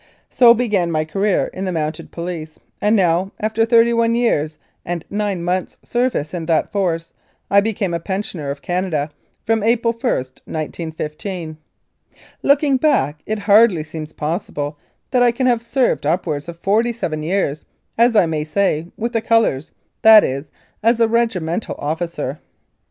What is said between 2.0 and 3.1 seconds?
Police, and